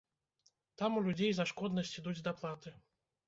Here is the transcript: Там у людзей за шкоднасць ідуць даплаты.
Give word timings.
Там 0.81 0.95
у 1.01 1.03
людзей 1.09 1.31
за 1.39 1.45
шкоднасць 1.51 1.93
ідуць 2.01 2.25
даплаты. 2.31 2.75